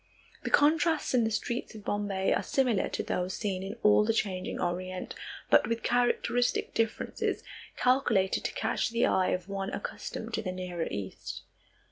[0.41, 4.15] The contrasts in the streets of Bombay are similar to those seen in all the
[4.15, 5.13] changing Orient,
[5.51, 7.43] but with characteristic differences
[7.77, 11.43] calculated to catch the eye of one accustomed to the nearer East.